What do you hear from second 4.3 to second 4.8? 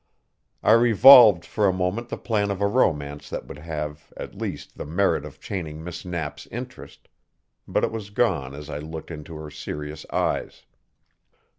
least,